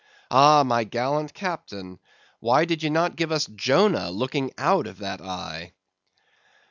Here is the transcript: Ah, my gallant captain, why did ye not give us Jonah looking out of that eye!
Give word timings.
Ah, 0.31 0.63
my 0.63 0.83
gallant 0.83 1.31
captain, 1.35 1.99
why 2.39 2.65
did 2.65 2.81
ye 2.81 2.89
not 2.89 3.15
give 3.15 3.31
us 3.31 3.45
Jonah 3.53 4.09
looking 4.09 4.51
out 4.57 4.87
of 4.87 4.97
that 4.97 5.21
eye! 5.21 5.73